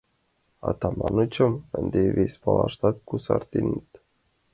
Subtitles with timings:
[0.69, 3.89] Атаманычым ынде вес палатыш кусареныт.